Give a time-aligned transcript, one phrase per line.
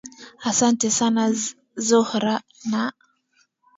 [0.49, 1.23] asante sana
[1.87, 2.35] zuhra
[2.71, 2.81] na